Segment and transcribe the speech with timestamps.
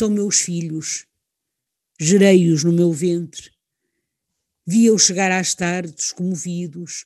[0.00, 1.06] São meus filhos,
[2.00, 3.50] gerei-os no meu ventre,
[4.66, 7.04] via-os chegar às tardes comovidos,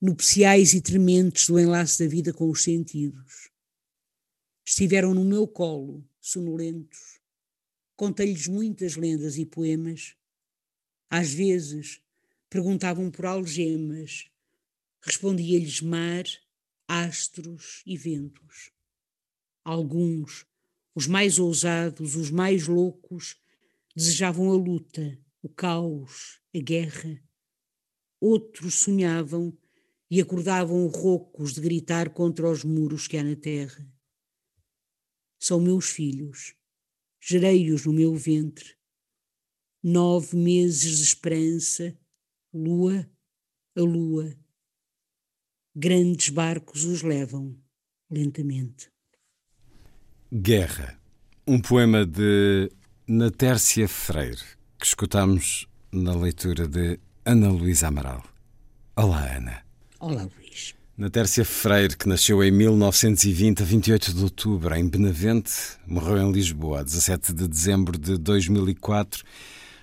[0.00, 3.50] nupciais e trementes do enlace da vida com os sentidos.
[4.64, 7.20] Estiveram no meu colo, sonolentos.
[7.96, 10.16] Contei-lhes muitas lendas e poemas.
[11.10, 12.00] Às vezes
[12.48, 14.30] perguntavam por algemas,
[15.02, 16.24] respondia-lhes mar,
[16.88, 18.72] astros e ventos.
[19.62, 20.46] Alguns,
[20.94, 23.36] os mais ousados, os mais loucos,
[23.94, 27.22] desejavam a luta, o caos, a guerra.
[28.20, 29.56] Outros sonhavam
[30.10, 33.90] e acordavam roucos de gritar contra os muros que há na terra.
[35.38, 36.54] São meus filhos,
[37.20, 38.76] gerei-os no meu ventre.
[39.82, 41.98] Nove meses de esperança,
[42.52, 43.10] lua
[43.74, 44.36] a lua.
[45.74, 47.58] Grandes barcos os levam
[48.10, 48.91] lentamente.
[50.34, 50.98] Guerra,
[51.46, 52.72] um poema de
[53.06, 54.40] Natércia Freire,
[54.78, 58.24] que escutamos na leitura de Ana Luísa Amaral.
[58.96, 59.62] Olá, Ana.
[60.00, 60.74] Olá, Luís.
[60.96, 65.52] Natércia Freire, que nasceu em 1920, a 28 de outubro, em Benavente,
[65.86, 69.24] morreu em Lisboa, a 17 de dezembro de 2004.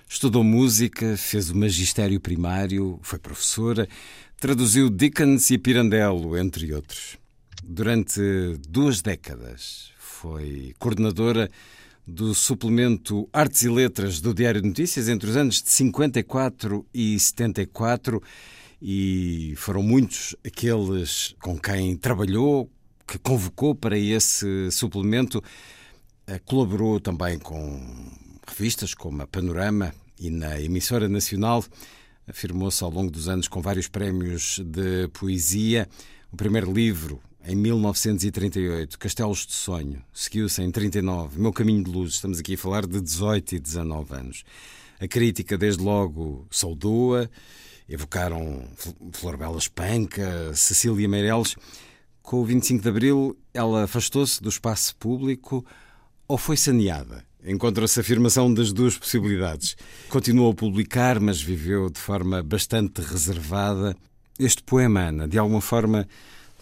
[0.08, 3.88] Estudou música, fez o magistério primário, foi professora,
[4.36, 7.16] traduziu Dickens e Pirandello, entre outros.
[7.62, 8.20] Durante
[8.68, 11.50] duas décadas foi coordenadora
[12.06, 17.18] do suplemento Artes e Letras do Diário de Notícias entre os anos de 54 e
[17.18, 18.22] 74
[18.82, 22.68] e foram muitos aqueles com quem trabalhou,
[23.06, 25.42] que convocou para esse suplemento.
[26.26, 27.80] Eh, colaborou também com
[28.46, 31.64] revistas como a Panorama e na Emissora Nacional.
[32.28, 35.88] Afirmou-se ao longo dos anos com vários prémios de poesia.
[36.30, 42.14] O primeiro livro, em 1938, Castelos de Sonho, seguiu-se em 39, Meu Caminho de Luz,
[42.14, 44.44] estamos aqui a falar de 18 e 19 anos.
[45.00, 47.28] A crítica, desde logo, saudou-a,
[47.88, 48.68] evocaram
[49.12, 51.56] Florbela Espanca, Cecília Meireles.
[52.22, 55.64] Com o 25 de Abril, ela afastou-se do espaço público
[56.28, 57.24] ou foi saneada?
[57.42, 59.74] Encontra-se a afirmação das duas possibilidades.
[60.10, 63.96] Continuou a publicar, mas viveu de forma bastante reservada.
[64.38, 66.06] Este poema, Ana, de alguma forma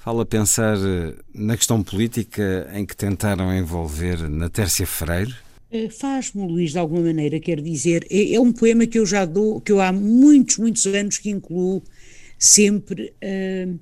[0.08, 5.34] Fala pensar eh, na questão política em que tentaram envolver na Tércia Freire?
[5.70, 9.26] Eh, faz-me, Luís, de alguma maneira, quer dizer, é, é, um poema que eu já
[9.26, 11.82] dou, que eu há muitos, muitos anos que incluo
[12.38, 13.78] sempre uh,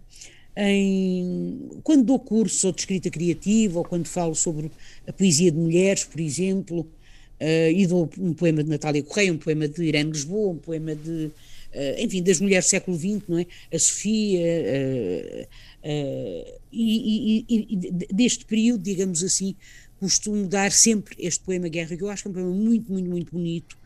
[0.56, 4.68] em, quando dou cursos ou de escrita criativa, ou quando falo sobre
[5.06, 9.38] a poesia de mulheres, por exemplo, uh, e dou um poema de Natália Correia, um
[9.38, 11.26] poema de Irene Lisboa, um poema de,
[11.72, 13.46] uh, enfim, das mulheres do século XX, não é?
[13.72, 15.48] A Sofia,
[15.86, 17.76] Uh, e, e, e,
[18.12, 19.54] deste período, digamos assim,
[20.00, 23.08] costumo dar sempre este poema Guerra, que eu acho que é um poema muito, muito,
[23.08, 23.78] muito bonito,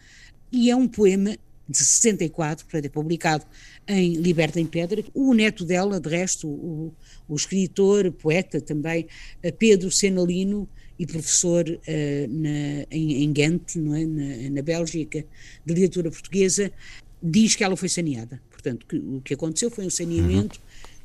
[0.50, 1.37] e é um poema
[1.69, 3.44] de 64, portanto é publicado
[3.87, 5.05] em Liberta em Pedra.
[5.12, 6.94] O neto dela, de resto, o,
[7.28, 9.06] o escritor, poeta também,
[9.43, 10.66] eh, Pedro Senalino,
[10.99, 14.05] e professor uh, na, em, em Ghent, não é?
[14.05, 15.25] na, na Bélgica,
[15.65, 16.71] de literatura portuguesa,
[17.22, 18.43] diz que ela foi saneada.
[18.50, 20.60] Portanto, que, o que aconteceu foi um saneamento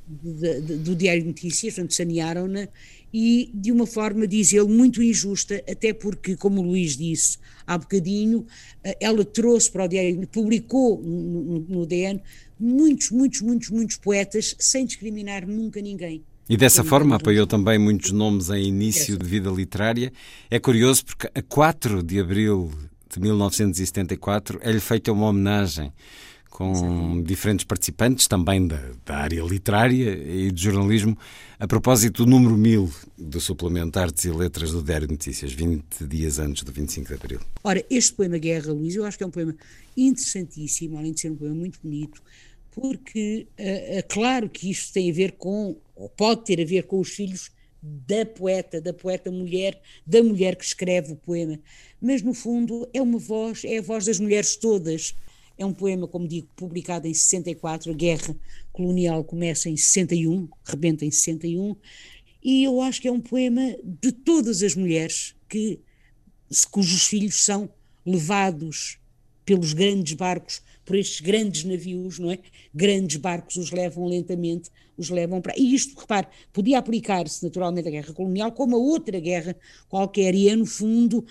[0.08, 2.68] de, do Diário de Notícias, portanto, sanearam-na,
[3.14, 7.78] e de uma forma, diz ele, muito injusta, até porque, como o Luís disse há
[7.78, 8.46] bocadinho,
[8.84, 12.22] eh, ela trouxe para o Diário, publicou no, no, no DN
[12.60, 16.24] muitos, muitos, muitos, muitos poetas, sem discriminar nunca ninguém.
[16.48, 20.12] E dessa forma apoiou também muitos nomes em início de vida literária.
[20.52, 22.72] É curioso porque a 4 de abril
[23.12, 25.92] de 1974 é-lhe feita uma homenagem
[26.56, 27.22] com Sim.
[27.22, 31.18] diferentes participantes, também da, da, área literária e de jornalismo,
[31.60, 36.08] a propósito do número 1000 do suplemento Artes e Letras do Diário de Notícias, 20
[36.08, 37.40] dias antes do 25 de Abril.
[37.62, 39.54] Ora, este poema Guerra, Luís, eu acho que é um poema
[39.98, 42.24] interessantíssimo, além de ser um poema muito bonito,
[42.72, 46.84] porque é, é claro que isto tem a ver com, ou pode ter a ver
[46.84, 51.60] com os filhos da poeta, da poeta mulher, da mulher que escreve o poema.
[52.02, 55.14] Mas, no fundo, é uma voz, é a voz das mulheres todas.
[55.58, 58.36] É um poema, como digo, publicado em 64, a guerra
[58.74, 61.76] colonial começa em 61, rebenta em 61,
[62.44, 65.80] e eu acho que é um poema de todas as mulheres que,
[66.70, 67.70] cujos filhos são
[68.06, 69.00] levados
[69.46, 72.40] pelos grandes barcos, por estes grandes navios, não é?
[72.74, 75.58] Grandes barcos os levam lentamente, os levam para.
[75.58, 79.56] E isto, repare, podia aplicar-se naturalmente à guerra colonial como a outra guerra
[79.90, 81.26] qualquer, e é no fundo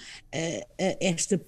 [1.01, 1.41] esta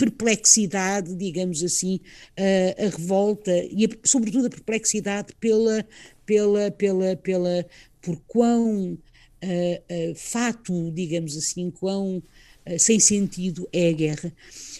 [0.00, 2.00] perplexidade, digamos assim,
[2.34, 5.86] a, a revolta e a, sobretudo a perplexidade pela,
[6.24, 7.66] pela, pela, pela,
[8.00, 14.32] por quão uh, uh, fato, digamos assim, quão uh, sem sentido é a guerra.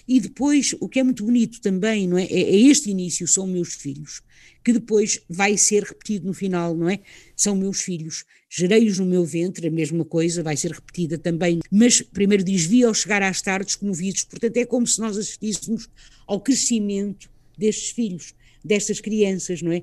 [0.09, 2.25] E depois, o que é muito bonito também, não é?
[2.25, 4.23] É, é este início, são meus filhos,
[4.65, 7.01] que depois vai ser repetido no final, não é?
[7.37, 12.01] São meus filhos, gerei-os no meu ventre, a mesma coisa, vai ser repetida também, mas
[12.03, 15.89] primeiro diz, vi ao chegar às tardes comovidos, portanto é como se nós assistíssemos
[16.27, 18.35] ao crescimento destes filhos,
[18.65, 19.83] destas crianças, não é?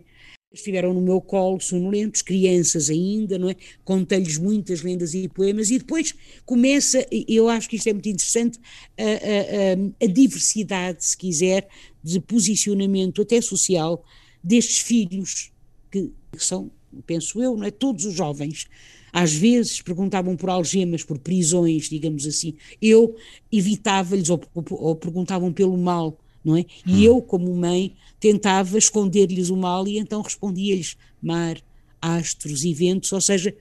[0.53, 3.55] estiveram no meu colo, sonolentos, crianças ainda, não é?
[3.83, 6.15] Contei-lhes muitas lendas e poemas e depois
[6.45, 8.59] começa, eu acho que isto é muito interessante,
[8.97, 11.67] a, a, a, diversidade, se quiser,
[12.03, 14.03] de posicionamento até social
[14.43, 15.51] destes filhos
[15.91, 16.71] que são,
[17.05, 17.71] penso eu, não é?
[17.71, 18.67] Todos os jovens.
[19.11, 22.53] Às vezes perguntavam por algemas, por prisões, digamos assim.
[22.81, 23.15] Eu
[23.51, 26.17] evitava-lhes ou, ou, perguntavam pelo mal
[26.47, 26.65] não é?
[26.85, 27.01] E hum.
[27.01, 31.57] eu, como mãe, tentava esconder-lhes o mal e então respondia-lhes mar,
[32.01, 33.53] astros e ventos, ou seja,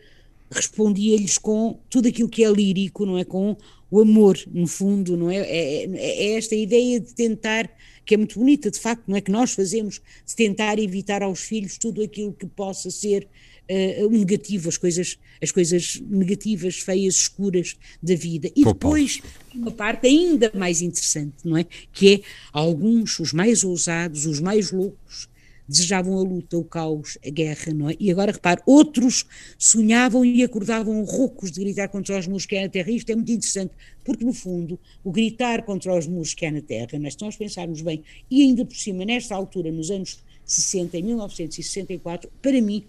[0.50, 3.24] respondia-lhes com tudo aquilo que é lírico, não é?
[3.24, 3.56] Com
[3.90, 5.36] o amor, no fundo, não é?
[5.36, 5.88] É, é?
[5.94, 7.70] é, esta ideia de tentar,
[8.04, 9.20] que é muito bonita, de facto, não é?
[9.20, 13.28] Que nós fazemos, de tentar evitar aos filhos tudo aquilo que possa ser
[13.70, 18.50] uh, negativo, as coisas, as coisas negativas, feias, escuras da vida.
[18.56, 19.20] E depois,
[19.54, 21.64] uma parte ainda mais interessante, não é?
[21.92, 22.20] Que é
[22.52, 25.28] alguns, os mais ousados, os mais loucos,
[25.68, 27.96] desejavam a luta, o caos, a guerra, não é?
[27.98, 29.24] E agora repare, outros
[29.58, 32.90] sonhavam e acordavam roucos de gritar contra os muros que é na terra.
[32.90, 33.72] Isto é muito interessante,
[34.04, 37.36] porque no fundo, o gritar contra os muros que é na terra, mas se nós
[37.36, 42.84] pensarmos bem, e ainda por cima, nesta altura, nos anos 60, em 1964, para mim,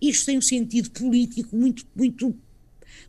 [0.00, 2.34] isto tem um sentido político muito, muito,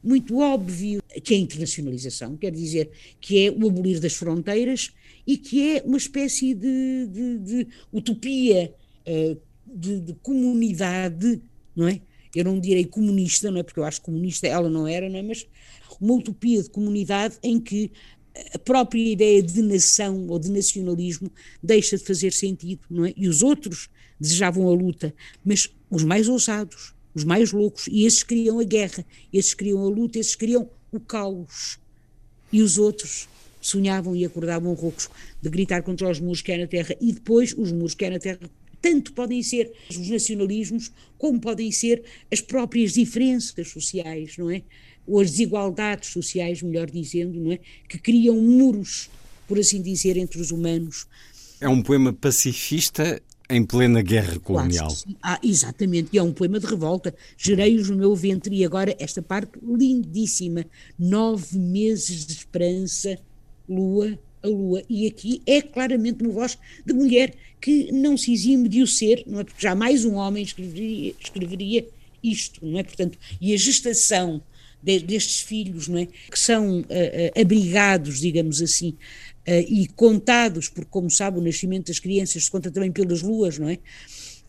[0.03, 2.89] muito óbvio, que é a internacionalização, quer dizer,
[3.21, 4.91] que é o abolir das fronteiras
[5.25, 8.73] e que é uma espécie de, de, de utopia
[9.09, 11.41] uh, de, de, comunidade,
[11.75, 12.01] não é?
[12.35, 13.63] Eu não direi comunista, não é?
[13.63, 15.21] Porque eu acho comunista ela não era, não é?
[15.23, 15.47] Mas
[15.99, 17.91] uma utopia de comunidade em que
[18.53, 23.13] a própria ideia de nação ou de nacionalismo deixa de fazer sentido, não é?
[23.15, 23.89] E os outros
[24.19, 25.13] desejavam a luta,
[25.43, 29.89] mas os mais ousados, os mais loucos, e esses queriam a guerra, esses queriam a
[29.89, 31.79] luta, esses queriam o caos.
[32.51, 33.27] E os outros
[33.61, 35.09] sonhavam e acordavam roucos
[35.41, 38.09] de gritar contra os muros que é na terra, e depois os muros que é
[38.09, 38.39] na terra
[38.81, 44.61] tanto podem ser os nacionalismos, como podem ser as próprias diferenças sociais, não é?
[45.07, 47.59] Ou as desigualdades sociais, melhor dizendo, não é?
[47.87, 49.09] Que criam muros,
[49.47, 51.07] por assim dizer, entre os humanos.
[51.59, 54.95] É um poema pacifista em plena guerra colonial.
[55.23, 57.13] Ah, exatamente, e é um poema de revolta.
[57.35, 60.65] Gerei-os no meu ventre e agora esta parte lindíssima.
[60.97, 63.17] Nove meses de esperança,
[63.67, 64.83] lua a lua.
[64.89, 69.23] E aqui é claramente uma voz de mulher que não se exime de o ser,
[69.27, 69.43] não é?
[69.43, 71.87] Porque jamais um homem escreveria, escreveria
[72.23, 72.83] isto, não é?
[72.83, 74.41] Portanto, e a gestação
[74.81, 76.05] de, destes filhos, não é?
[76.05, 78.89] Que são uh, uh, abrigados, digamos assim,
[79.47, 83.59] uh, e contados, porque, como sabe, o nascimento das crianças se conta também pelas luas,
[83.59, 83.77] não é?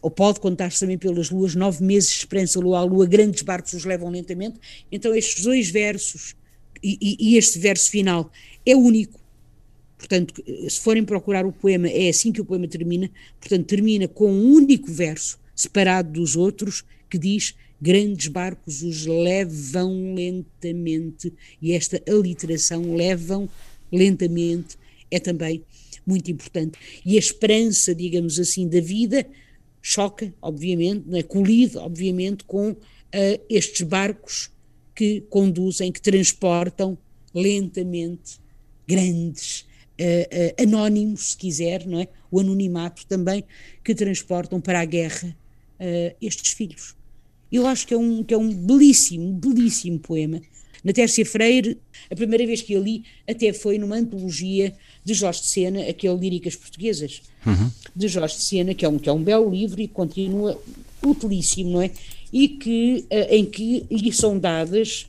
[0.03, 3.73] Ou pode contar-se também pelas luas, nove meses de esperança, lua a lua, grandes barcos
[3.75, 4.59] os levam lentamente.
[4.91, 6.35] Então, estes dois versos
[6.83, 8.31] e, e, e este verso final
[8.65, 9.20] é único.
[10.01, 13.11] Portanto, se forem procurar o poema, é assim que o poema termina.
[13.39, 20.15] Portanto, termina com um único verso, separado dos outros, que diz: Grandes barcos os levam
[20.15, 21.31] lentamente.
[21.61, 23.47] E esta aliteração, levam
[23.93, 24.79] lentamente,
[25.11, 25.63] é também
[26.07, 26.79] muito importante.
[27.05, 29.27] E a esperança, digamos assim, da vida
[29.83, 32.79] choca, obviamente, né, colide, obviamente, com uh,
[33.51, 34.51] estes barcos
[34.95, 36.97] que conduzem, que transportam
[37.35, 38.41] lentamente
[38.89, 39.67] grandes,
[40.01, 42.09] uh, anónimos, se quiser, não é?
[42.31, 43.45] O anonimato também,
[43.85, 45.37] que transportam para a guerra
[46.21, 46.95] estes filhos.
[47.51, 50.43] Eu acho que é um, que é um belíssimo, belíssimo poema
[50.83, 51.79] na Tércia Freire,
[52.11, 56.17] a primeira vez que eu li até foi numa antologia de Jorge de Sena, aquele
[56.17, 57.71] Líricas Portuguesas, uhum.
[57.95, 60.61] de Jorge de Sena, que é, um, que é um belo livro e continua
[61.05, 61.91] utilíssimo, não é?
[62.33, 65.07] E que, eh, em que lhe são dadas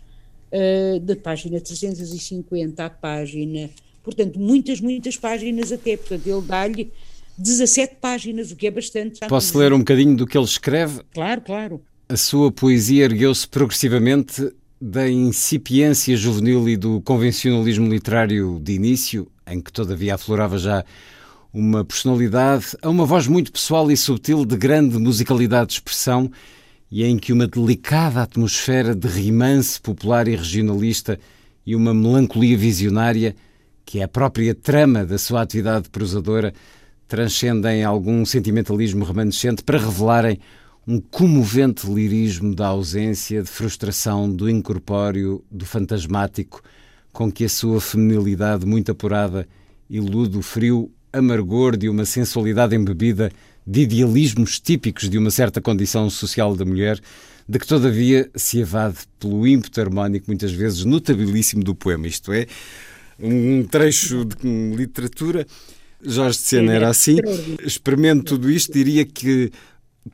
[0.52, 3.70] uh, da página 350 à página,
[4.04, 6.92] portanto, muitas, muitas páginas até, portanto, ele dá-lhe
[7.38, 9.20] 17 páginas, o que é bastante.
[9.28, 11.02] Posso ler um bocadinho do que ele escreve?
[11.14, 11.82] Claro, claro.
[12.08, 19.62] A sua poesia ergueu-se progressivamente da incipiência juvenil e do convencionalismo literário de início, em
[19.62, 20.84] que todavia aflorava já
[21.54, 26.32] uma personalidade, a uma voz muito pessoal e sutil de grande musicalidade de expressão
[26.90, 31.20] e em que uma delicada atmosfera de rimance popular e regionalista
[31.66, 33.36] e uma melancolia visionária,
[33.92, 36.54] que é a própria trama da sua atividade prosadora,
[37.10, 40.40] transcendem algum sentimentalismo remanescente para revelarem
[40.88, 46.62] um comovente lirismo da ausência, de frustração, do incorpóreo, do fantasmático,
[47.12, 49.46] com que a sua feminilidade muito apurada
[49.90, 53.30] ilude o frio amargor de uma sensualidade embebida
[53.68, 56.98] de idealismos típicos de uma certa condição social da mulher,
[57.46, 62.08] de que todavia se evade pelo ímpeto harmónico, muitas vezes notabilíssimo do poema.
[62.08, 62.48] Isto é,
[63.22, 65.46] um trecho de literatura.
[66.04, 67.18] Jorge de Sena era assim.
[67.64, 69.52] Experimento tudo isto, diria que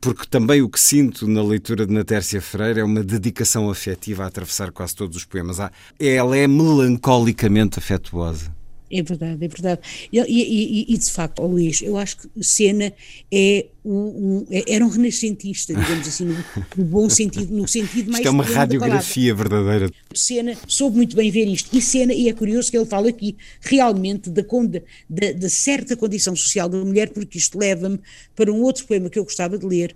[0.00, 4.26] porque também o que sinto na leitura de Natércia Freire é uma dedicação afetiva a
[4.26, 5.58] atravessar quase todos os poemas.
[5.98, 8.57] Ela é melancolicamente afetuosa.
[8.90, 9.80] É verdade, é verdade.
[10.10, 12.92] E, e, e, de facto, oh Luís, eu acho que Sena
[13.30, 16.44] é um, um, é, era um renascentista, digamos assim, no,
[16.76, 18.20] no, bom sentido, no sentido mais.
[18.20, 19.90] Isto é uma radiografia verdadeira.
[20.14, 21.76] Sena soube muito bem ver isto.
[21.76, 26.34] E Sena, e é curioso que ele fala aqui realmente da, da, da certa condição
[26.34, 28.00] social da mulher, porque isto leva-me
[28.34, 29.94] para um outro poema que eu gostava de ler,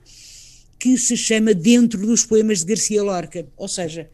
[0.79, 3.47] que se chama Dentro dos Poemas de Garcia Lorca.
[3.57, 4.11] Ou seja,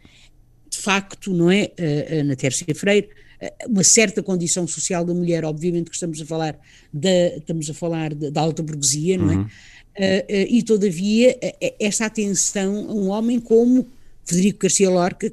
[0.71, 1.73] de facto, não é?
[2.11, 3.09] Ana Tércia Freire
[3.66, 6.59] uma certa condição social da mulher, obviamente que estamos a falar
[6.92, 9.37] da, estamos a falar da alta burguesia, não é?
[9.37, 9.42] Uhum.
[9.42, 11.37] Uh, uh, e todavia
[11.80, 13.87] esta atenção a um homem como
[14.25, 15.33] Federico Garcia Lorca,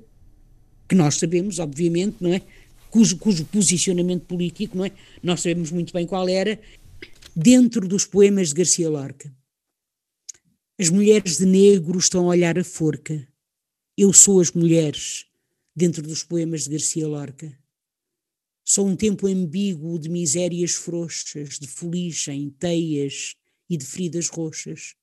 [0.87, 2.41] que nós sabemos, obviamente, não é?
[2.89, 4.91] Cujo, cujo posicionamento político, não é?
[5.21, 6.59] Nós sabemos muito bem qual era,
[7.35, 9.31] dentro dos poemas de Garcia Lorca.
[10.79, 13.27] As mulheres de negro estão a olhar a forca.
[13.97, 15.25] Eu sou as mulheres,
[15.75, 17.51] dentro dos poemas de Garcia Lorca.
[18.67, 23.35] Sou um tempo ambíguo de misérias frouxas, de fuligem, teias
[23.69, 24.95] e de feridas roxas.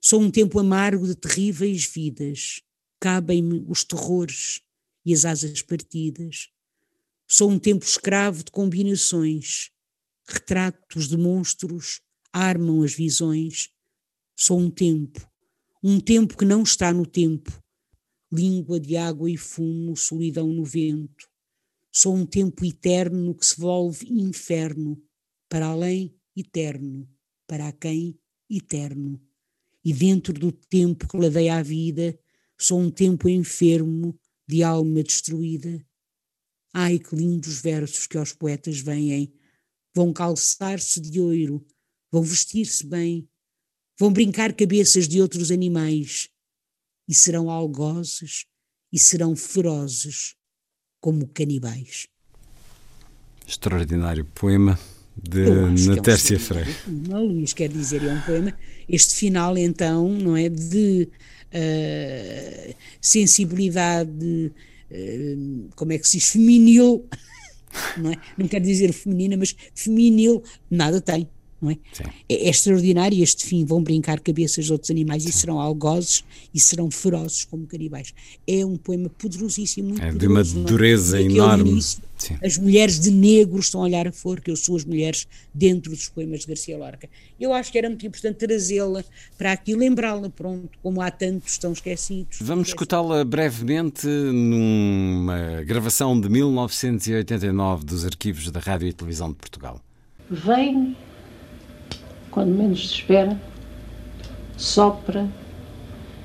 [0.00, 2.60] Sou um tempo amargo de terríveis vidas.
[3.00, 4.62] Cabem-me os terrores
[5.04, 6.50] e as asas partidas.
[7.26, 9.72] Sou um tempo escravo de combinações.
[10.28, 12.00] Retratos de monstros
[12.32, 13.70] armam as visões.
[14.36, 15.28] Sou um tempo,
[15.82, 17.50] um tempo que não está no tempo.
[18.32, 21.33] Língua de água e fumo, solidão no vento
[21.96, 25.00] Sou um tempo eterno que se volve inferno,
[25.48, 27.08] para além eterno,
[27.46, 28.18] para quem
[28.50, 29.22] eterno.
[29.84, 32.18] E dentro do tempo que ladeia a vida,
[32.58, 35.86] sou um tempo enfermo de alma destruída.
[36.72, 39.32] Ai, que lindos versos que aos poetas vêm,
[39.94, 41.64] vão calçar-se de ouro,
[42.10, 43.28] vão vestir-se bem,
[43.96, 46.28] vão brincar cabeças de outros animais,
[47.06, 48.46] e serão algozes
[48.92, 50.34] e serão ferozes
[51.04, 52.08] como canibais.
[53.46, 54.78] Extraordinário poema
[55.14, 55.44] de
[55.86, 56.74] Natércia é um Freire.
[56.88, 58.54] Não, Luís, quer dizer, é um poema.
[58.88, 60.48] Este final, então, não é?
[60.48, 61.06] De
[61.52, 64.50] uh, sensibilidade,
[64.90, 66.30] uh, como é que se diz?
[66.30, 67.06] Feminil,
[67.98, 68.16] não é?
[68.38, 71.28] Não quero dizer feminina, mas feminil, nada tem
[71.64, 71.78] não é?
[72.28, 72.34] é?
[72.34, 75.30] É, extraordinário este fim, vão brincar cabeças de outros animais Sim.
[75.30, 78.14] e serão algozes e serão ferozes como canibais.
[78.46, 80.70] É um poema poderosíssimo, muito é poderoso, de uma é?
[80.70, 81.70] dureza enorme.
[81.70, 82.02] Início,
[82.42, 86.08] as mulheres de negro estão a olhar a forca, eu sou as mulheres dentro dos
[86.08, 87.08] poemas de Garcia Lorca.
[87.38, 89.04] Eu acho que era muito importante trazê-la
[89.36, 92.38] para aqui, lembrá-la, pronto, como há tantos estão esquecidos.
[92.40, 99.80] Vamos escutá-la brevemente numa gravação de 1989 dos arquivos da Rádio e Televisão de Portugal.
[100.30, 100.96] Vem
[102.34, 103.40] quando menos se espera,
[104.56, 105.28] sopra,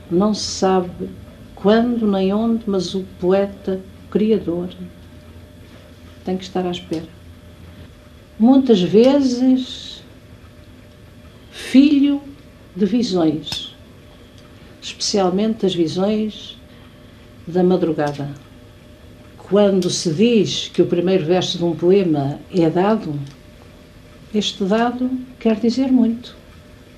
[0.10, 1.08] não se sabe
[1.54, 4.70] quando nem onde, mas o poeta, criador,
[6.26, 7.06] tem que estar à espera.
[8.40, 10.02] Muitas vezes,
[11.52, 12.24] filho
[12.76, 13.76] de visões,
[14.82, 16.58] especialmente as visões
[17.46, 18.32] da madrugada.
[19.38, 23.14] Quando se diz que o primeiro verso de um poema é dado,
[24.34, 25.10] este dado
[25.40, 26.36] quer dizer muito.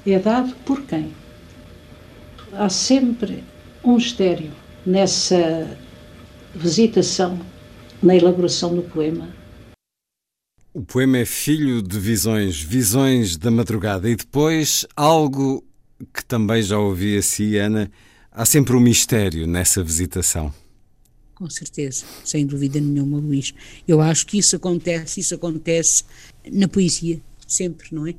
[0.05, 1.11] É dado por quem?
[2.53, 3.43] Há sempre
[3.83, 4.51] um mistério
[4.85, 5.77] nessa
[6.55, 7.39] visitação,
[8.01, 9.29] na elaboração do poema.
[10.73, 15.63] O poema é filho de visões, visões da madrugada, e depois algo
[16.13, 17.91] que também já ouvi assim, Ana,
[18.31, 20.53] há sempre um mistério nessa visitação.
[21.41, 23.51] Com certeza, sem dúvida nenhuma, Luís.
[23.87, 26.03] Eu acho que isso acontece, isso acontece
[26.51, 28.13] na poesia, sempre, não é?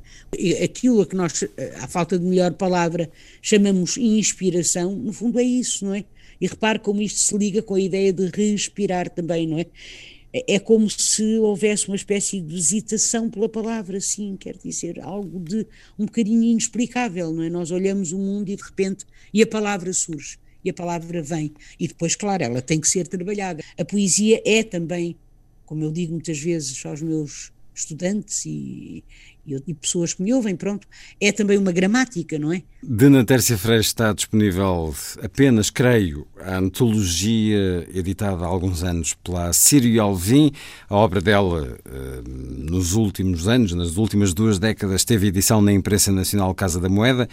[0.61, 1.41] Aquilo a que nós,
[1.81, 3.09] à falta de melhor palavra,
[3.41, 6.03] chamamos inspiração, no fundo é isso, não é?
[6.41, 9.67] E repare como isto se liga com a ideia de respirar também, não é?
[10.33, 15.65] É, como se houvesse uma espécie de visitação pela palavra, sim, quer dizer, algo de
[15.97, 17.49] um bocadinho inexplicável, não é?
[17.49, 21.53] Nós olhamos o mundo e de repente, e a palavra surge, e a palavra vem,
[21.79, 23.63] e depois, claro, ela tem que ser trabalhada.
[23.77, 25.15] A poesia é também,
[25.65, 29.03] como eu digo muitas vezes aos meus estudantes e,
[29.45, 30.87] e, e, pessoas que me ouvem, pronto,
[31.19, 32.61] é também uma gramática, não é?
[32.81, 40.01] De Natércia Freire está disponível apenas, creio, a antologia editada há alguns anos pela Sírio
[40.01, 40.51] Alvim.
[40.87, 46.11] A obra dela, eh, nos últimos anos, nas últimas duas décadas, teve edição na imprensa
[46.11, 47.27] nacional Casa da Moeda,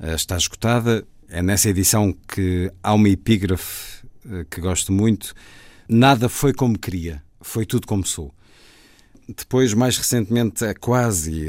[0.00, 1.06] eh, está esgotada.
[1.28, 5.34] É nessa edição que há uma epígrafe eh, que gosto muito.
[5.88, 8.32] Nada foi como queria, foi tudo como sou.
[9.28, 10.72] Depois, mais recentemente, a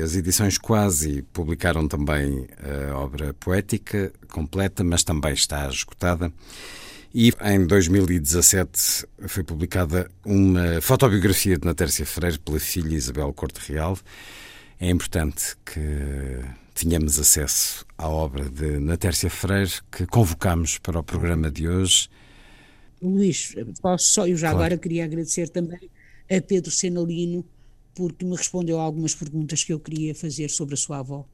[0.03, 2.47] as edições Quasi publicaram também
[2.91, 6.33] a obra poética completa, mas também está esgotada.
[7.13, 13.97] E em 2017 foi publicada uma fotobiografia de Natércia Freire pela filha Isabel Corte Real.
[14.79, 16.39] É importante que
[16.77, 22.07] tenhamos acesso à obra de Natércia Freire que convocamos para o programa de hoje.
[23.01, 24.57] Luís, posso só, eu já claro.
[24.57, 25.89] agora queria agradecer também
[26.29, 27.43] a Pedro Senalino
[27.95, 31.25] porque me respondeu a algumas perguntas que eu queria fazer sobre a sua avó.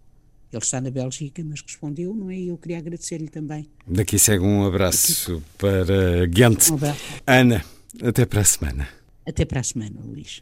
[0.51, 2.37] Ele está na Bélgica, mas respondeu, não é?
[2.37, 3.67] E eu queria agradecer-lhe também.
[3.85, 5.43] Daqui segue um abraço Aqui.
[5.57, 6.69] para Ghent.
[6.69, 7.01] Um abraço.
[7.27, 7.65] Ana,
[8.01, 8.87] até para a semana.
[9.27, 10.41] Até para a semana, Luís.